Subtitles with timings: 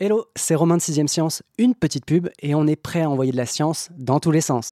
[0.00, 3.32] Hello, c'est Romain de 6ème Science, une petite pub et on est prêt à envoyer
[3.32, 4.70] de la science dans tous les sens.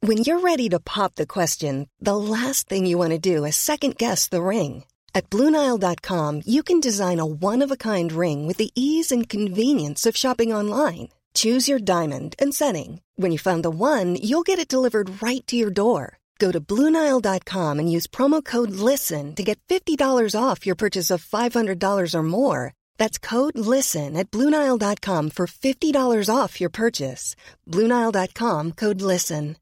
[0.00, 3.56] When you're ready to pop the question, the last thing you want to do is
[3.56, 4.84] second guess the ring.
[5.12, 10.52] At Bluenile.com, you can design a one-of-a-kind ring with the ease and convenience of shopping
[10.52, 11.08] online.
[11.34, 13.00] Choose your diamond and setting.
[13.16, 16.18] When you find the one, you'll get it delivered right to your door.
[16.38, 19.98] Go to Bluenile.com and use promo code LISTEN to get $50
[20.40, 22.72] off your purchase of $500 or more.
[22.98, 27.36] That's code LISTEN at Bluenile.com for $50 off your purchase.
[27.66, 29.56] Bluenile.com code LISTEN.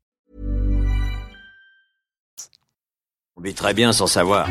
[3.36, 4.46] On vit très bien sans savoir.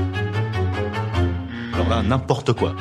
[1.73, 2.75] Alors là, n'importe quoi.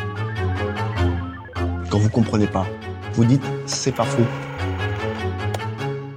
[1.90, 2.66] Quand vous comprenez pas,
[3.12, 4.24] vous dites c'est pas faux.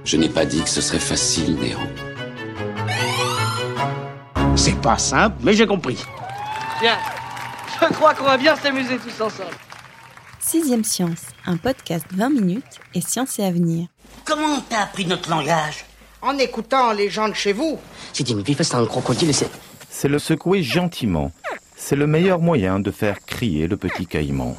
[0.04, 1.78] Je n'ai pas dit que ce serait facile, Néo.
[4.56, 6.02] C'est pas simple, mais j'ai compris.
[6.80, 6.96] Bien,
[7.80, 9.50] je crois qu'on va bien s'amuser tous ensemble.
[10.46, 13.88] Sixième Science, un podcast 20 minutes et science et avenir.
[14.26, 15.86] Comment t'as appris notre langage?
[16.20, 17.78] En écoutant les gens de chez vous.
[18.12, 19.48] C'est une vif, c'est un crocodile et c'est...
[19.88, 21.32] C'est le secouer gentiment.
[21.76, 24.54] C'est le meilleur moyen de faire crier le petit caïman.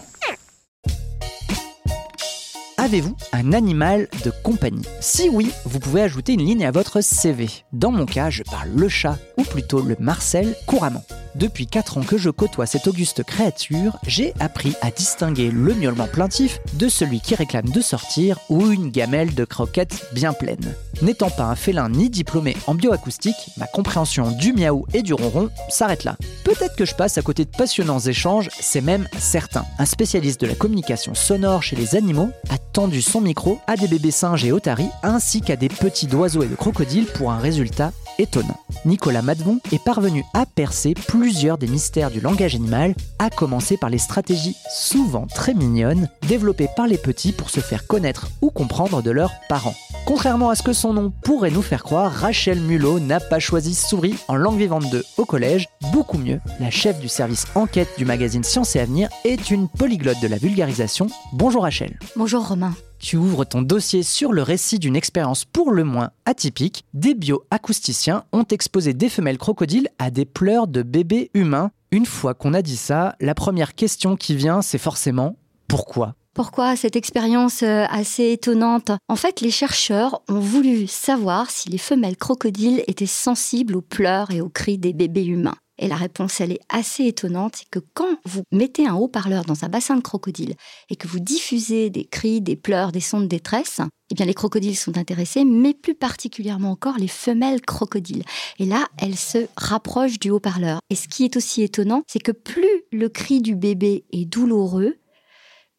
[2.78, 4.86] Avez-vous un animal de compagnie?
[5.02, 7.48] Si oui, vous pouvez ajouter une ligne à votre CV.
[7.74, 11.04] Dans mon cas, je parle le chat, ou plutôt le Marcel, couramment.
[11.36, 16.08] Depuis 4 ans que je côtoie cette auguste créature, j'ai appris à distinguer le miaulement
[16.08, 20.74] plaintif de celui qui réclame de sortir ou une gamelle de croquettes bien pleine.
[21.02, 25.50] N'étant pas un félin ni diplômé en bioacoustique, ma compréhension du miaou et du ronron
[25.68, 26.16] s'arrête là.
[26.46, 29.66] Peut-être que je passe à côté de passionnants échanges, c'est même certain.
[29.78, 33.90] Un spécialiste de la communication sonore chez les animaux a tendu son micro à des
[33.90, 37.92] bébés singes et otaries ainsi qu'à des petits oiseaux et de crocodiles pour un résultat
[38.20, 38.60] étonnant.
[38.86, 43.90] Nicolas Madvon est parvenu à percer plusieurs des mystères du langage animal, à commencer par
[43.90, 49.02] les stratégies souvent très mignonnes développées par les petits pour se faire connaître ou comprendre
[49.02, 49.76] de leurs parents.
[50.06, 53.74] Contrairement à ce que son nom pourrait nous faire croire, Rachel Mulot n'a pas choisi
[53.74, 55.68] souris en langue vivante 2 au collège.
[55.92, 60.22] Beaucoup mieux, la chef du service enquête du magazine Science et Avenir est une polyglotte
[60.22, 61.08] de la vulgarisation.
[61.34, 61.98] Bonjour Rachel.
[62.16, 62.74] Bonjour Romain.
[63.06, 66.86] Tu ouvres ton dossier sur le récit d'une expérience pour le moins atypique.
[66.96, 71.70] Des bioacousticiens ont exposé des femelles crocodiles à des pleurs de bébés humains.
[71.92, 75.36] Une fois qu'on a dit ça, la première question qui vient, c'est forcément
[75.68, 76.16] pourquoi?
[76.34, 78.90] Pourquoi cette expérience euh, assez étonnante?
[79.08, 84.32] En fait, les chercheurs ont voulu savoir si les femelles crocodiles étaient sensibles aux pleurs
[84.32, 85.58] et aux cris des bébés humains.
[85.78, 89.66] Et la réponse, elle est assez étonnante, c'est que quand vous mettez un haut-parleur dans
[89.66, 90.56] un bassin de crocodile
[90.90, 93.82] et que vous diffusez des cris, des pleurs, des sons de détresse,
[94.12, 98.24] eh bien les crocodiles sont intéressés, mais plus particulièrement encore les femelles crocodiles.
[98.60, 100.80] Et là, elles se rapprochent du haut-parleur.
[100.90, 104.96] Et ce qui est aussi étonnant, c'est que plus le cri du bébé est douloureux,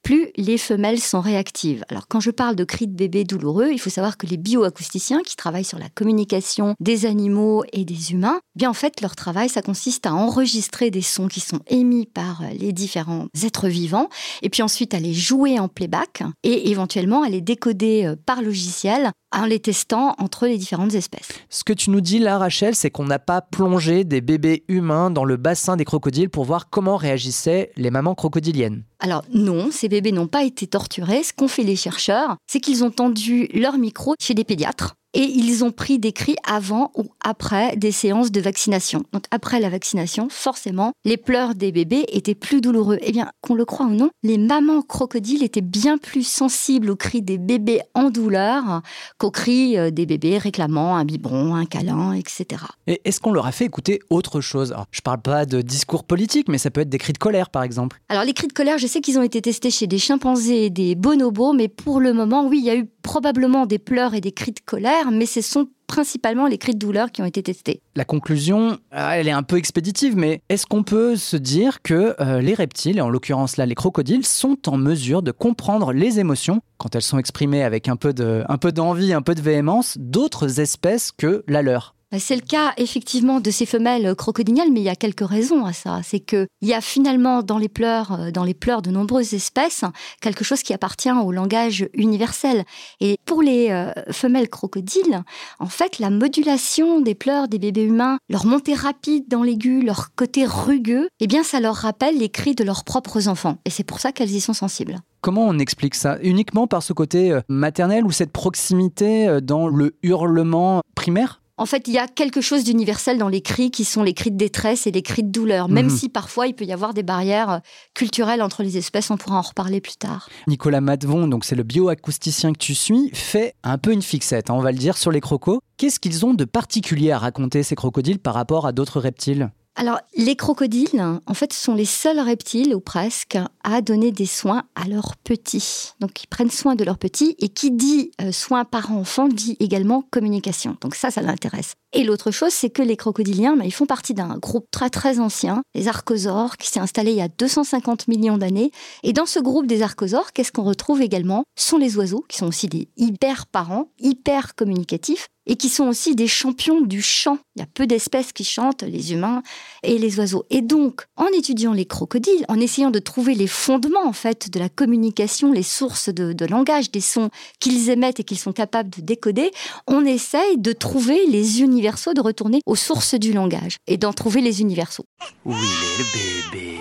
[0.07, 1.85] plus les femelles sont réactives.
[1.89, 5.23] Alors quand je parle de cris de bébé douloureux, il faut savoir que les bioacousticiens
[5.23, 9.17] qui travaillent sur la communication des animaux et des humains, eh bien en fait leur
[9.17, 14.09] travail ça consiste à enregistrer des sons qui sont émis par les différents êtres vivants
[14.43, 18.43] et puis ensuite à les jouer en playback et éventuellement à les décoder euh, par
[18.43, 21.29] logiciel en les testant entre les différentes espèces.
[21.51, 25.11] Ce que tu nous dis là, Rachel, c'est qu'on n'a pas plongé des bébés humains
[25.11, 28.85] dans le bassin des crocodiles pour voir comment réagissaient les mamans crocodiliennes.
[28.99, 31.23] Alors non, ces bébés n'ont pas été torturés.
[31.23, 35.25] Ce qu'ont fait les chercheurs, c'est qu'ils ont tendu leur micro chez des pédiatres et
[35.25, 39.05] ils ont pris des cris avant ou après des séances de vaccination.
[39.13, 42.99] Donc après la vaccination, forcément, les pleurs des bébés étaient plus douloureux.
[43.01, 46.97] Eh bien, qu'on le croit ou non, les mamans crocodiles étaient bien plus sensibles aux
[46.97, 48.83] cris des bébés en douleur
[49.19, 52.63] qu'aux cris euh, des bébés réclamant un biberon, un câlin, etc.
[52.87, 54.73] Et est-ce qu'on leur a fait écouter autre chose?
[54.73, 57.51] Alors, Je parle pas de discours politiques, mais ça peut être des cris de colère,
[57.51, 58.01] par exemple.
[58.09, 60.71] Alors les cris de colère, je sais qu'ils ont été testés chez des chimpanzés et
[60.71, 64.21] des bonobos, mais pour le moment, oui, il y a eu probablement des pleurs et
[64.21, 67.41] des cris de colère, mais ce sont principalement les cris de douleur qui ont été
[67.41, 67.81] testés.
[67.95, 72.17] La conclusion, euh, elle est un peu expéditive, mais est-ce qu'on peut se dire que
[72.21, 76.19] euh, les reptiles, et en l'occurrence là les crocodiles, sont en mesure de comprendre les
[76.19, 81.13] émotions, quand elles sont exprimées avec un peu d'envie, un peu de véhémence, d'autres espèces
[81.13, 81.96] que la leur?
[82.19, 85.73] C'est le cas effectivement de ces femelles crocodiliennes, mais il y a quelques raisons à
[85.73, 86.01] ça.
[86.03, 89.85] C'est qu'il y a finalement dans les pleurs, euh, dans les pleurs de nombreuses espèces,
[90.21, 92.65] quelque chose qui appartient au langage universel.
[93.01, 95.23] Et pour les euh, femelles crocodiles,
[95.59, 100.15] en fait, la modulation des pleurs des bébés humains, leur montée rapide dans l'aigu, leur
[100.15, 103.59] côté rugueux, eh bien, ça leur rappelle les cris de leurs propres enfants.
[103.65, 104.99] Et c'est pour ça qu'elles y sont sensibles.
[105.21, 106.19] Comment on explique ça?
[106.23, 111.41] Uniquement par ce côté euh, maternel ou cette proximité dans le hurlement primaire?
[111.59, 114.31] En fait, il y a quelque chose d'universel dans les cris qui sont les cris
[114.31, 115.97] de détresse et les cris de douleur, même Mhm.
[115.97, 117.59] si parfois il peut y avoir des barrières euh,
[117.95, 120.29] culturelles entre les espèces, on pourra en reparler plus tard.
[120.47, 124.55] Nicolas Matvon, donc c'est le bioacousticien que tu suis, fait un peu une fixette, hein,
[124.55, 125.61] on va le dire, sur les crocos.
[125.79, 129.51] Qu'est-ce qu'ils ont de particulier à raconter ces crocodiles par rapport à d'autres reptiles?
[129.79, 134.65] Alors, les crocodiles, en fait, sont les seuls reptiles, ou presque, à donner des soins
[134.75, 135.93] à leurs petits.
[136.01, 140.03] Donc, ils prennent soin de leurs petits, et qui dit euh, soin parent-enfant dit également
[140.11, 140.79] communication.
[140.81, 141.75] Donc ça, ça l'intéresse.
[141.99, 145.19] Et l'autre chose, c'est que les crocodiliens, ben, ils font partie d'un groupe très très
[145.19, 148.71] ancien, les archosaures, qui s'est installé il y a 250 millions d'années.
[149.03, 151.45] Et dans ce groupe des archosaures, qu'est-ce qu'on retrouve également?
[151.57, 156.15] Sont les oiseaux, qui sont aussi des hyper parents, hyper communicatifs, et qui sont aussi
[156.15, 157.39] des champions du chant.
[157.55, 159.43] Il y a peu d'espèces qui chantent, les humains
[159.83, 160.45] et les oiseaux.
[160.51, 164.59] Et donc, en étudiant les crocodiles, en essayant de trouver les fondements en fait de
[164.59, 168.91] la communication, les sources de, de langage, des sons qu'ils émettent et qu'ils sont capables
[168.91, 169.51] de décoder,
[169.87, 174.41] on essaye de trouver les universaux, de retourner aux sources du langage et d'en trouver
[174.41, 175.05] les universaux.
[175.45, 176.79] Où il est le bébé?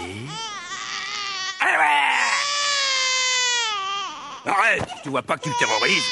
[4.48, 6.04] Arrête Tu vois pas que tu le terrorises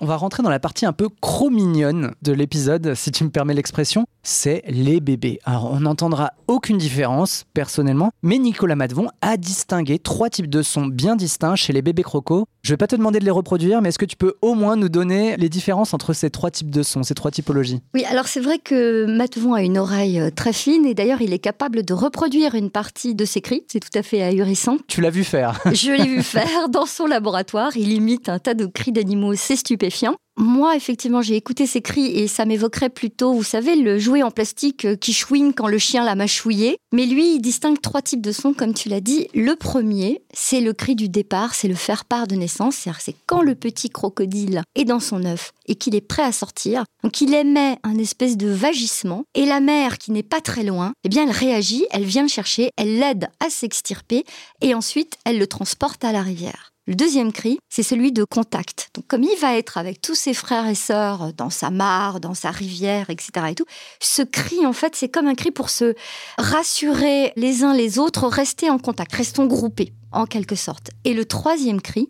[0.00, 3.54] On va rentrer dans la partie un peu cro-mignonne de l'épisode, si tu me permets
[3.54, 5.38] l'expression, c'est les bébés.
[5.44, 10.86] Alors on n'entendra aucune différence personnellement, mais Nicolas Matvon a distingué trois types de sons
[10.86, 12.46] bien distincts chez les bébés crocos.
[12.62, 14.76] Je vais pas te demander de les reproduire, mais est-ce que tu peux au moins
[14.76, 17.80] nous donner les différences entre ces trois types de sons, ces trois typologies?
[17.94, 21.32] Oui, alors c'est vrai que Matvon a une oreille euh, très fine et d'ailleurs il
[21.32, 23.64] est capable de reproduire une partie de ses cris.
[23.68, 24.76] C'est tout à fait ahurissant.
[24.88, 27.76] Tu l'as vu faire Je l'ai vu faire dans son laboratoire.
[27.76, 30.16] Il imite un tas de cris d'animaux, c'est stupéfiant.
[30.42, 34.30] Moi, effectivement, j'ai écouté ces cris et ça m'évoquerait plutôt, vous savez, le jouet en
[34.30, 36.78] plastique euh, qui chouine quand le chien l'a mâchouillé.
[36.94, 39.28] Mais lui, il distingue trois types de sons, comme tu l'as dit.
[39.34, 42.76] Le premier, c'est le cri du départ, c'est le faire part de naissance.
[42.76, 46.32] C'est-à-dire, c'est quand le petit crocodile est dans son œuf et qu'il est prêt à
[46.32, 46.84] sortir.
[47.04, 49.24] Donc, il émet un espèce de vagissement.
[49.34, 52.28] Et la mère, qui n'est pas très loin, eh bien, elle réagit, elle vient le
[52.28, 54.24] chercher, elle l'aide à s'extirper
[54.62, 56.70] et ensuite, elle le transporte à la rivière.
[56.90, 58.90] Le deuxième cri, c'est celui de contact.
[58.96, 62.34] Donc, comme il va être avec tous ses frères et sœurs dans sa mare, dans
[62.34, 63.30] sa rivière, etc.
[63.50, 63.64] et tout,
[64.00, 65.94] ce cri, en fait, c'est comme un cri pour se
[66.36, 70.90] rassurer les uns les autres, rester en contact, restons groupés, en quelque sorte.
[71.04, 72.08] Et le troisième cri,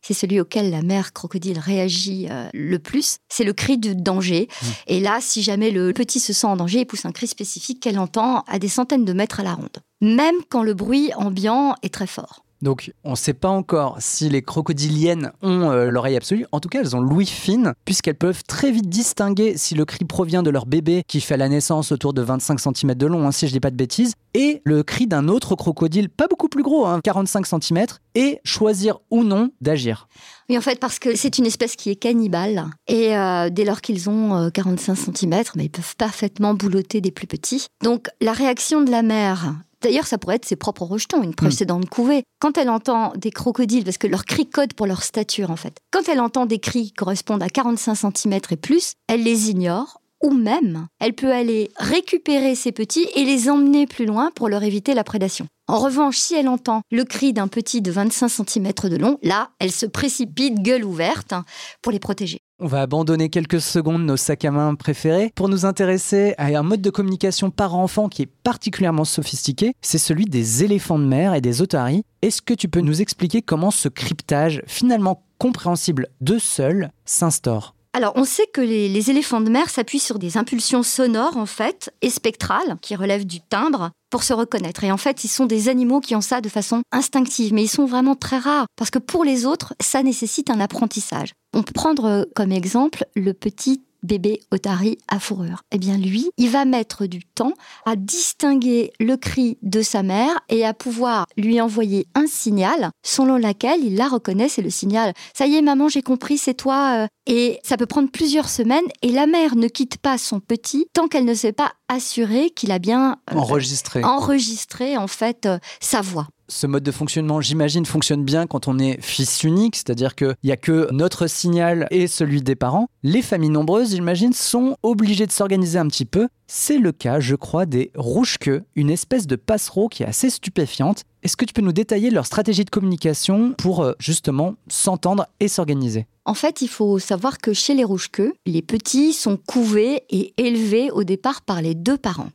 [0.00, 4.48] c'est celui auquel la mère crocodile réagit euh, le plus, c'est le cri de danger.
[4.86, 7.80] Et là, si jamais le petit se sent en danger, il pousse un cri spécifique
[7.80, 11.74] qu'elle entend à des centaines de mètres à la ronde, même quand le bruit ambiant
[11.82, 12.44] est très fort.
[12.64, 16.46] Donc, on ne sait pas encore si les crocodiliennes ont euh, l'oreille absolue.
[16.50, 20.06] En tout cas, elles ont l'ouïe fine, puisqu'elles peuvent très vite distinguer si le cri
[20.06, 23.32] provient de leur bébé, qui fait la naissance autour de 25 cm de long, hein,
[23.32, 26.62] si je dis pas de bêtises, et le cri d'un autre crocodile, pas beaucoup plus
[26.62, 27.84] gros, hein, 45 cm,
[28.14, 30.08] et choisir ou non d'agir.
[30.48, 32.64] Oui, en fait, parce que c'est une espèce qui est cannibale.
[32.88, 37.10] Et euh, dès lors qu'ils ont euh, 45 cm, mais ils peuvent parfaitement boulotter des
[37.10, 37.66] plus petits.
[37.82, 39.54] Donc, la réaction de la mère.
[39.84, 42.24] D'ailleurs, ça pourrait être ses propres rejetons, une précédente couvée.
[42.40, 45.76] Quand elle entend des crocodiles, parce que leurs cris codent pour leur stature, en fait.
[45.90, 50.00] Quand elle entend des cris qui correspondent à 45 cm et plus, elle les ignore.
[50.22, 54.62] Ou même, elle peut aller récupérer ses petits et les emmener plus loin pour leur
[54.62, 55.46] éviter la prédation.
[55.68, 59.50] En revanche, si elle entend le cri d'un petit de 25 cm de long, là,
[59.58, 61.44] elle se précipite, gueule ouverte, hein,
[61.82, 62.38] pour les protéger.
[62.60, 66.62] On va abandonner quelques secondes nos sacs à main préférés pour nous intéresser à un
[66.62, 71.40] mode de communication parent-enfant qui est particulièrement sophistiqué, c'est celui des éléphants de mer et
[71.40, 72.04] des otaries.
[72.22, 77.74] Est-ce que tu peux nous expliquer comment ce cryptage, finalement compréhensible de seul, s'instaure?
[77.96, 81.94] Alors, on sait que les, éléphants de mer s'appuient sur des impulsions sonores, en fait,
[82.02, 84.82] et spectrales, qui relèvent du timbre, pour se reconnaître.
[84.82, 87.68] Et en fait, ils sont des animaux qui ont ça de façon instinctive, mais ils
[87.68, 91.34] sont vraiment très rares, parce que pour les autres, ça nécessite un apprentissage.
[91.54, 95.62] On peut prendre comme exemple le petit bébé otari à fourrure.
[95.72, 97.54] Eh bien lui, il va mettre du temps
[97.86, 103.36] à distinguer le cri de sa mère et à pouvoir lui envoyer un signal selon
[103.36, 105.12] lequel il la reconnaît, c'est le signal.
[105.36, 107.04] Ça y est maman, j'ai compris, c'est toi.
[107.04, 107.06] euh.
[107.26, 111.08] Et ça peut prendre plusieurs semaines et la mère ne quitte pas son petit tant
[111.08, 114.04] qu'elle ne s'est pas assurée qu'il a bien euh, Enregistré.
[114.04, 116.28] enregistré en fait euh, sa voix.
[116.56, 120.52] Ce mode de fonctionnement, j'imagine, fonctionne bien quand on est fils unique, c'est-à-dire qu'il n'y
[120.52, 122.86] a que notre signal et celui des parents.
[123.02, 126.28] Les familles nombreuses, j'imagine, sont obligées de s'organiser un petit peu.
[126.46, 131.04] C'est le cas, je crois, des rouges-queues, une espèce de passereau qui est assez stupéfiante.
[131.22, 135.48] Est-ce que tu peux nous détailler leur stratégie de communication pour euh, justement s'entendre et
[135.48, 136.06] s'organiser?
[136.26, 140.90] En fait, il faut savoir que chez les rouges-queues, les petits sont couvés et élevés
[140.90, 142.30] au départ par les deux parents.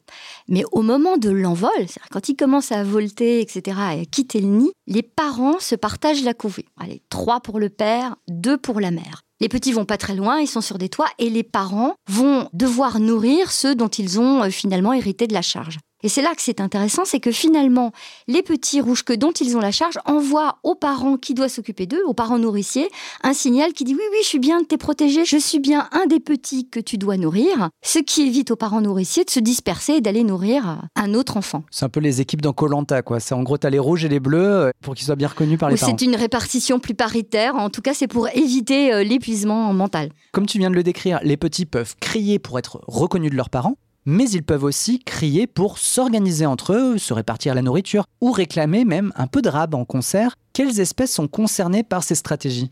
[0.48, 4.42] Mais au moment de l'envol, c'est-à-dire quand ils commencent à volter, etc., et à quitter
[4.42, 6.66] le nid, les parents se partagent la couvée.
[6.80, 9.22] Allez, trois pour le père, deux pour la mère.
[9.41, 12.50] Les petits vont pas très loin, ils sont sur des toits et les parents vont
[12.53, 15.77] devoir nourrir ceux dont ils ont euh, finalement hérité de la charge.
[16.01, 17.91] Et c'est là que c'est intéressant, c'est que finalement,
[18.27, 21.88] les petits rouges que dont ils ont la charge envoient aux parents qui doivent s'occuper
[21.88, 22.89] d'eux, aux parents nourriciers,
[23.22, 26.06] un signal qui dit oui, oui, je suis bien, t'es protégé, je suis bien un
[26.06, 29.94] des petits que tu dois nourrir, ce qui évite aux parents nourriciers de se disperser
[29.94, 31.63] et d'aller nourrir un autre enfant.
[31.70, 33.20] C'est un peu les équipes dans Colanta, quoi.
[33.20, 35.60] C'est en gros, t'as les rouges et les bleus euh, pour qu'ils soient bien reconnus
[35.60, 35.98] par les parents.
[35.98, 40.12] C'est une répartition plus paritaire, en tout cas, c'est pour éviter euh, l'épuisement mental.
[40.32, 43.50] Comme tu viens de le décrire, les petits peuvent crier pour être reconnus de leurs
[43.50, 43.75] parents,
[44.06, 48.86] mais ils peuvent aussi crier pour s'organiser entre eux, se répartir la nourriture ou réclamer
[48.86, 50.36] même un peu de rab en concert.
[50.53, 52.70] Quelles espèces sont concernées par ces stratégies?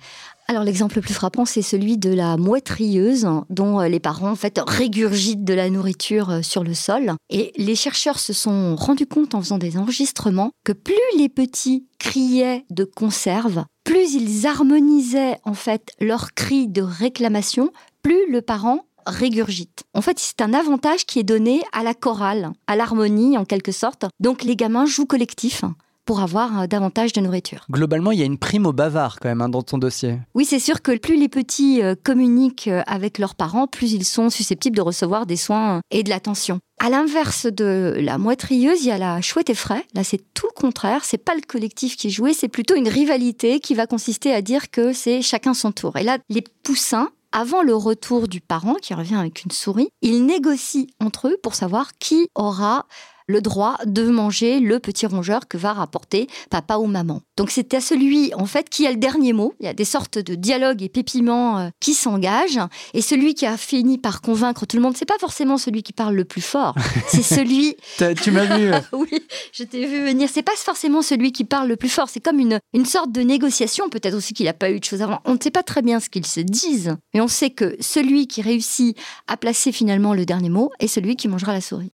[0.50, 4.32] Alors l'exemple le plus frappant, c'est celui de la mouette rieuse, dont euh, les parents
[4.32, 7.14] en fait régurgitent de la nourriture euh, sur le sol.
[7.30, 11.86] Et les chercheurs se sont rendus compte en faisant des enregistrements que plus les petits
[12.00, 18.86] criaient de conserve, plus ils harmonisaient en fait leurs cris de réclamation, plus le parent
[19.08, 19.84] régurgite.
[19.94, 23.72] En fait, c'est un avantage qui est donné à la chorale, à l'harmonie en quelque
[23.72, 24.06] sorte.
[24.20, 25.64] Donc les gamins jouent collectif
[26.08, 27.66] pour avoir euh, davantage de nourriture.
[27.70, 30.18] Globalement, il y a une prime au bavard quand même hein, dans ton dossier.
[30.34, 34.06] Oui, c'est sûr que plus les petits euh, communiquent euh, avec leurs parents, plus ils
[34.06, 36.60] sont susceptibles de recevoir des soins et de l'attention.
[36.80, 39.84] À l'inverse de la moitrieuse, il y a la chouette et frais.
[39.94, 41.04] Là, c'est tout le contraire.
[41.04, 44.42] C'est pas le collectif qui est joué, c'est plutôt une rivalité qui va consister à
[44.42, 45.98] dire que c'est chacun son tour.
[45.98, 50.26] Et là, les poussins avant le retour du parent qui revient avec une souris, ils
[50.26, 52.86] négocient entre eux pour savoir qui aura
[53.28, 57.22] le droit de manger le petit rongeur que va rapporter papa ou maman.
[57.36, 59.54] Donc c'est à celui en fait qui a le dernier mot.
[59.60, 62.60] Il y a des sortes de dialogues et pépiments euh, qui s'engagent
[62.94, 65.94] et celui qui a fini par convaincre tout le monde, c'est pas forcément celui qui
[65.94, 66.76] parle le plus fort,
[67.08, 67.76] c'est celui
[68.22, 70.30] Tu m'as vu Oui, je t'ai vu venir.
[70.32, 73.22] C'est pas forcément celui qui parle le plus fort, c'est comme une une sorte de
[73.22, 75.20] négociation, peut-être aussi qu'il n'a pas eu de choses avant.
[75.26, 78.28] On ne sait pas très bien ce qu'ils se disent, mais on sait que celui
[78.28, 81.92] qui réussit à placer finalement le dernier mot est celui qui mangera la souris.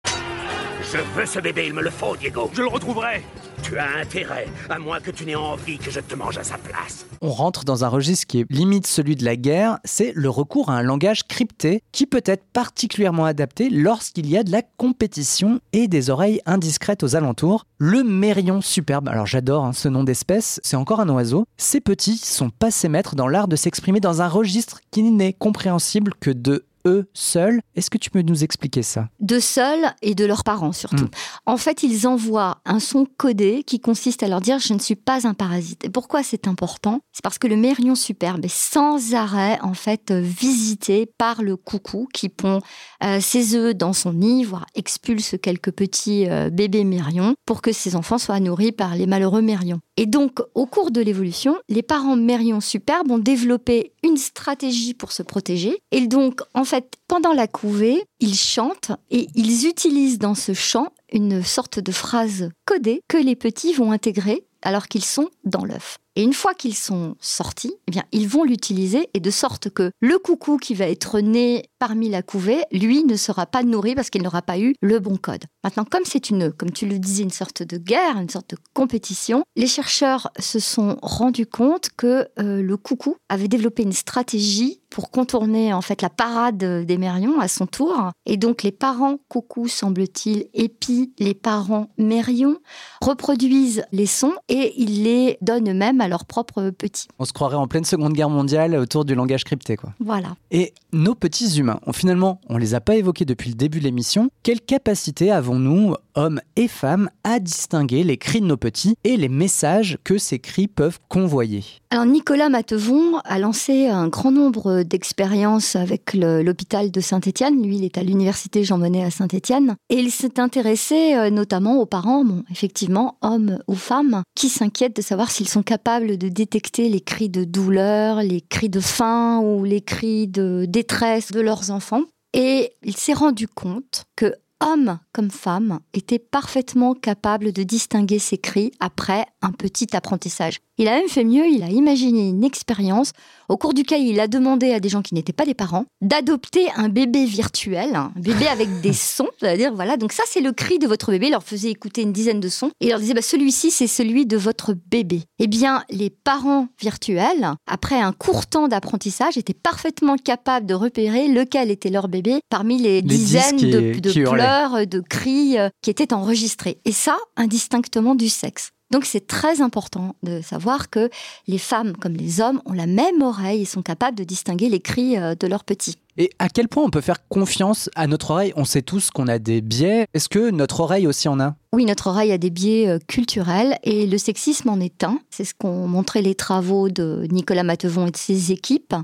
[0.91, 2.49] Je veux ce bébé, il me le faut, Diego.
[2.51, 3.21] Je le retrouverai.
[3.61, 6.57] Tu as intérêt, à moins que tu n'aies envie que je te mange à sa
[6.57, 7.05] place.
[7.21, 10.71] On rentre dans un registre qui est limite celui de la guerre, c'est le recours
[10.71, 15.59] à un langage crypté qui peut être particulièrement adapté lorsqu'il y a de la compétition
[15.73, 17.65] et des oreilles indiscrètes aux alentours.
[17.77, 21.45] Le mérion superbe, alors j'adore hein, ce nom d'espèce, c'est encore un oiseau.
[21.57, 26.13] Ces petits sont passés maîtres dans l'art de s'exprimer dans un registre qui n'est compréhensible
[26.19, 27.61] que de eux seuls.
[27.75, 29.09] Est-ce que tu peux nous expliquer ça?
[29.19, 31.05] De seuls et de leurs parents surtout.
[31.05, 31.11] Mm.
[31.45, 34.95] En fait, ils envoient un son codé qui consiste à leur dire je ne suis
[34.95, 35.85] pas un parasite.
[35.85, 37.01] Et pourquoi c'est important?
[37.11, 42.07] C'est parce que le mérion superbe est sans arrêt en fait visité par le coucou
[42.13, 42.61] qui pond
[43.03, 47.71] euh, ses œufs dans son nid, voire expulse quelques petits euh, bébés mérions pour que
[47.71, 49.79] ses enfants soient nourris par les malheureux mérions.
[49.97, 55.11] Et donc, au cours de l'évolution, les parents mérions superbes ont développé une stratégie pour
[55.11, 55.77] se protéger.
[55.91, 60.93] Et donc, en fait, pendant la couvée, ils chantent et ils utilisent dans ce chant
[61.11, 65.97] une sorte de phrase codée que les petits vont intégrer alors qu'ils sont dans l'œuf.
[66.15, 69.91] Et une fois qu'ils sont sortis, eh bien, ils vont l'utiliser et de sorte que
[69.99, 74.09] le coucou qui va être né parmi la couvée, lui, ne sera pas nourri parce
[74.09, 75.45] qu'il n'aura pas eu le bon code.
[75.63, 78.57] Maintenant, comme c'est une, comme tu le disais, une sorte de guerre, une sorte de
[78.73, 84.81] compétition, les chercheurs se sont rendus compte que euh, le coucou avait développé une stratégie
[84.89, 88.11] pour contourner en fait la parade des mérions à son tour.
[88.25, 92.57] Et donc les parents coucou, semble-t-il, épient les parents mérions,
[93.01, 97.07] reproduisent les sons et ils les donnent eux-mêmes à leurs propres petits.
[97.19, 99.93] On se croirait en pleine Seconde Guerre mondiale autour du langage crypté, quoi.
[99.99, 100.35] Voilà.
[100.51, 103.83] Et nos petits humains, on, finalement, on les a pas évoqués depuis le début de
[103.83, 104.29] l'émission.
[104.43, 109.29] Quelle capacité avons-nous, hommes et femmes, à distinguer les cris de nos petits et les
[109.29, 111.63] messages que ces cris peuvent convoyer?
[111.91, 117.63] Alors Nicolas Matevon a lancé un grand nombre d'expériences avec l'hôpital de Saint-Étienne.
[117.63, 119.75] Lui, il est à l'université Jean Monnet à Saint-Étienne.
[119.89, 124.95] Et il s'est intéressé euh, notamment aux parents, bon, effectivement, hommes ou femmes, qui s'inquiètent
[124.95, 129.39] de savoir s'ils sont capables de détecter les cris de douleur, les cris de faim
[129.39, 132.03] ou les cris de détresse de leurs enfants.
[132.33, 138.37] Et il s'est rendu compte que hommes comme femmes étaient parfaitement capables de distinguer ces
[138.37, 140.59] cris après un petit apprentissage.
[140.77, 143.13] Il a même fait mieux, il a imaginé une expérience
[143.49, 146.67] au cours duquel il a demandé à des gens qui n'étaient pas des parents d'adopter
[146.75, 150.79] un bébé virtuel, un bébé avec des sons, c'est-à-dire voilà, donc ça c'est le cri
[150.79, 153.13] de votre bébé, il leur faisait écouter une dizaine de sons et il leur disait
[153.13, 155.23] bah, celui-ci c'est celui de votre bébé.
[155.39, 161.27] Eh bien, les parents virtuels, après un court temps d'apprentissage, étaient parfaitement capables de repérer
[161.27, 164.43] lequel était leur bébé parmi les, dizaines de, de qui hurlaient.
[164.43, 166.79] pleurs, de cris euh, qui étaient enregistrés.
[166.85, 168.71] Et ça, indistinctement du sexe.
[168.91, 171.09] Donc c'est très important de savoir que
[171.47, 174.79] les femmes comme les hommes ont la même oreille et sont capables de distinguer les
[174.79, 175.97] cris euh, de leurs petits.
[176.17, 178.51] Et à quel point on peut faire confiance à notre oreille?
[178.55, 180.05] On sait tous qu'on a des biais.
[180.13, 181.55] Est-ce que notre oreille aussi en a?
[181.71, 185.19] Oui, notre oreille a des biais euh, culturels et le sexisme en est un.
[185.29, 188.95] C'est ce qu'ont montré les travaux de Nicolas Matevon et de ses équipes.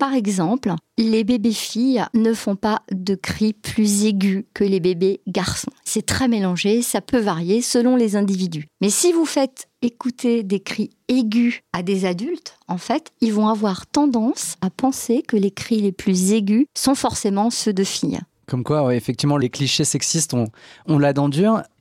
[0.00, 5.20] Par exemple, les bébés filles ne font pas de cris plus aigus que les bébés
[5.28, 5.70] garçons.
[5.84, 8.66] C'est très mélangé, ça peut varier selon les individus.
[8.80, 13.48] Mais si vous faites écouter des cris aigus à des adultes, en fait, ils vont
[13.48, 18.20] avoir tendance à penser que les cris les plus aigus sont forcément ceux de filles.
[18.46, 20.48] Comme quoi, effectivement, les clichés sexistes ont,
[20.86, 21.12] ont la.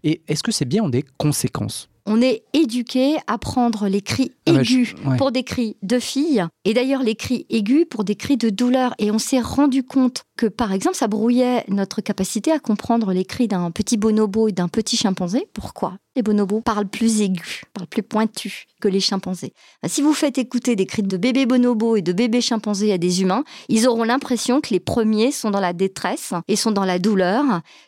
[0.03, 1.87] Et est-ce que c'est bien ont des conséquences?
[2.11, 5.15] On est éduqué à prendre les cris Ah bah, aigus je- ouais.
[5.17, 8.95] pour des cris de filles et d'ailleurs les cris aigus pour des cris de douleur.
[8.97, 13.25] Et on s'est rendu compte que, par exemple, ça brouillait notre capacité à comprendre les
[13.25, 15.47] cris d'un petit bonobo et d'un petit chimpanzé.
[15.53, 19.53] Pourquoi Les bonobos parlent plus aigus, parlent plus pointus que les chimpanzés?
[19.83, 22.97] Bah, Si vous faites écouter des cris de bébé bonobo et de bébé chimpanzé à
[22.97, 26.85] des humains, ils auront l'impression que les premiers sont dans la détresse et sont dans
[26.85, 27.43] la douleur,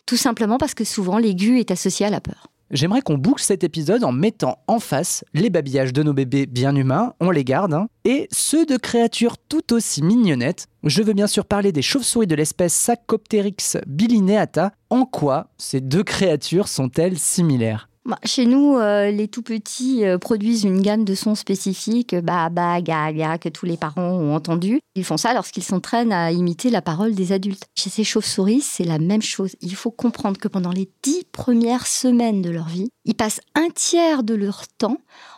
[0.05, 2.47] tout simplement parce que souvent l'aigu est associé à la peur.
[2.71, 6.73] J'aimerais qu'on boucle cet épisode en mettant en face les babillages de nos bébés bien
[6.73, 10.67] humains, on les garde, hein, et ceux de créatures tout aussi mignonnettes.
[10.85, 14.71] Je veux bien sûr parler des chauves-souris de l'espèce Sacopteryx bilineata.
[14.89, 17.89] En quoi ces deux créatures sont-elles similaires?
[18.03, 22.49] Bah, Chez nous, euh, les tout petits euh, produisent une gamme de sons spécifiques, bah,
[22.49, 24.79] bah, ga, ga, que tous les parents ont entendu.
[24.95, 27.65] Ils font ça lorsqu'ils s'entraînent à imiter la parole des adultes.
[27.75, 29.55] Chez ces chauves-souris, c'est la même chose.
[29.61, 33.69] Il faut comprendre que pendant les dix premières semaines de leur vie, ils passent un
[33.69, 34.97] tiers de leur temps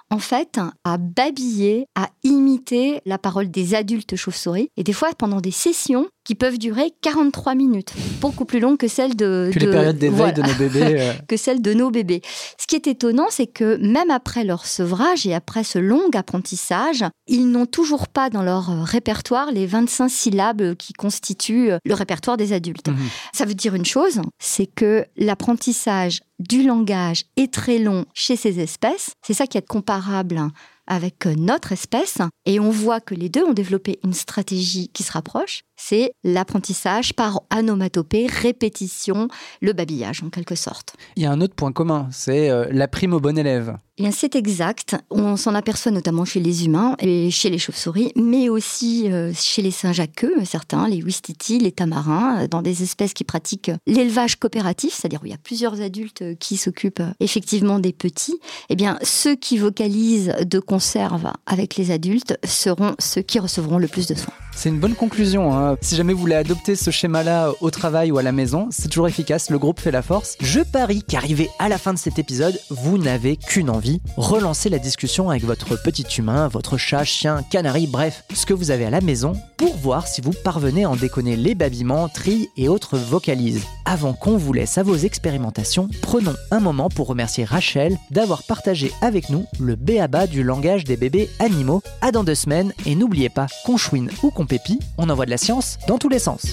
[0.10, 5.42] en fait, à babiller, à imiter la parole des adultes chauves-souris, et des fois pendant
[5.42, 7.92] des sessions qui peuvent durer 43 minutes,
[8.22, 9.52] beaucoup plus longues que celles de...
[9.54, 10.32] Que les de- périodes d'éveil voilà.
[10.32, 11.02] de nos bébés.
[11.02, 12.22] euh, que celle de nos bébés.
[12.58, 17.04] Ce qui est étonnant, c'est que même après leur sevrage et après ce long apprentissage,
[17.28, 22.38] ils n'ont toujours pas dans leur euh, répertoire les 25 syllabes qui constituent le répertoire
[22.38, 22.88] des adultes.
[22.88, 22.96] Mhm.
[23.34, 28.60] Ça veut dire une chose, c'est que l'apprentissage du langage est très long chez ces
[28.60, 29.12] espèces.
[29.22, 30.42] C'est ça qui est comparable
[30.88, 32.18] avec euh, notre espèce.
[32.46, 35.62] Et on voit que les deux ont développé une stratégie qui se rapproche.
[35.76, 39.28] C'est l'apprentissage par anomatopée, répétition,
[39.62, 40.96] le babillage en quelque sorte.
[41.16, 43.78] Il y a un autre point commun, c'est euh, la prime au bon élève.
[43.98, 44.96] Eh c'est exact.
[45.12, 49.62] On s'en aperçoit notamment chez les humains et chez les chauves-souris, mais aussi euh, chez
[49.62, 54.38] les singes à queue, certains, les ouistiti, les tamarins, dans des espèces qui pratiquent l'élevage
[54.38, 58.40] coopératif, c'est-à-dire où il y a plusieurs adultes qui s'occupent effectivement des petits.
[58.70, 63.88] Eh bien, ceux qui vocalisent de conserve avec les adultes seront ceux qui recevront le
[63.88, 64.34] plus de soins.
[64.56, 65.56] C'est une bonne conclusion.
[65.56, 65.78] hein.
[65.82, 69.08] Si jamais vous voulez adopter ce schéma-là au travail ou à la maison, c'est toujours
[69.08, 69.50] efficace.
[69.50, 70.36] Le groupe fait la force.
[70.42, 74.78] Je parie qu'arrivé à la fin de cet épisode, vous n'avez qu'une envie relancer la
[74.80, 78.92] discussion avec votre petit humain, votre chat, chien, canari, bref, ce que vous avez à
[78.92, 82.98] la maison, pour voir si vous parvenez à en déconner les babillements, trilles et autres
[82.98, 83.64] vocalises.
[83.86, 88.92] Avant qu'on vous laisse à vos expérimentations, prenons un moment pour remercier Rachel d'avoir partagé
[89.02, 91.82] avec nous le béaba du langage des bébés animaux.
[92.02, 95.32] À dans deux semaines et n'oubliez pas qu'on chouine ou qu'on pépit, on envoie de
[95.32, 96.48] la science dans tous les sens.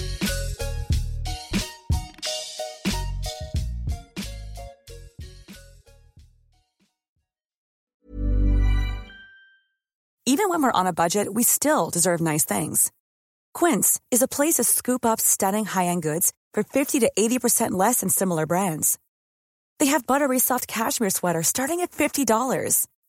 [10.27, 12.91] Even when we're on a budget, we still deserve nice things.
[13.53, 17.99] Quince is a place to scoop up stunning high-end goods for 50 to 80% less
[17.99, 18.97] than similar brands.
[19.79, 22.87] They have buttery soft cashmere sweaters starting at $50,